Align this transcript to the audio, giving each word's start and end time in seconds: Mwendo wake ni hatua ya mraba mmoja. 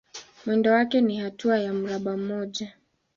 Mwendo 0.45 0.71
wake 0.71 1.01
ni 1.01 1.17
hatua 1.17 1.59
ya 1.59 1.73
mraba 1.73 2.17
mmoja. 2.17 2.73